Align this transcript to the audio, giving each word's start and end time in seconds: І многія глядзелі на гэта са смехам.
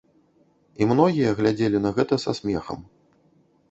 І 0.81 0.87
многія 0.93 1.35
глядзелі 1.41 1.85
на 1.87 1.95
гэта 2.01 2.13
са 2.27 2.31
смехам. 2.43 2.79